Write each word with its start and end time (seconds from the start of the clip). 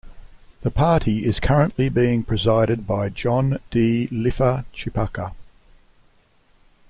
The 0.61 0.71
party 0.71 1.25
is 1.25 1.39
currently 1.39 1.87
being 1.87 2.23
presided 2.23 2.87
by 2.87 3.09
John 3.09 3.59
D. 3.69 4.07
Lifa 4.07 4.65
Chipaka. 4.73 5.35